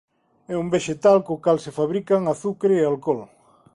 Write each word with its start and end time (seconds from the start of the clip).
É 0.53 0.55
un 0.63 0.67
vexetal 0.75 1.17
co 1.25 1.33
cal 1.45 1.57
se 1.65 1.71
fabrican 1.79 2.21
azucre 2.33 2.73
e 2.77 2.83
alcol. 2.91 3.19